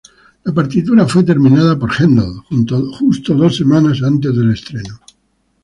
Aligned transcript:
La 0.45 0.51
partitura 0.51 1.05
fue 1.07 1.23
terminada 1.23 1.77
por 1.77 1.91
Händel 1.93 2.35
justo 2.97 3.35
dos 3.35 3.55
semanas 3.55 4.01
antes 4.01 4.35
del 4.35 4.49
estreno. 4.51 4.99